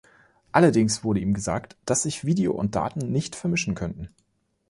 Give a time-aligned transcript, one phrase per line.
[0.51, 4.09] Allerdings wurde ihm gesagt, dass sich Video und Daten nicht vermischen könnten.